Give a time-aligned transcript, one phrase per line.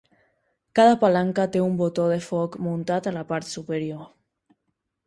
[0.79, 4.07] Cada palanca té un botó de foc muntat a la part superior.